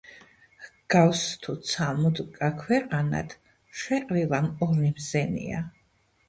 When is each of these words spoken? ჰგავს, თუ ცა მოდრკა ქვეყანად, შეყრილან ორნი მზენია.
ჰგავს, 0.67 1.19
თუ 1.43 1.53
ცა 1.71 1.89
მოდრკა 1.97 2.49
ქვეყანად, 2.63 3.37
შეყრილან 3.83 4.49
ორნი 4.69 4.91
მზენია. 4.97 5.63